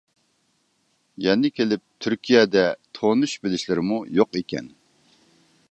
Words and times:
يەنە 1.25 1.51
كېلىپ 1.59 1.83
تۈركىيەدە 2.05 2.65
تونۇش 2.99 3.37
بىلىشلىرىمۇ 3.45 4.01
يوق 4.21 4.41
ئىكەن. 4.41 4.73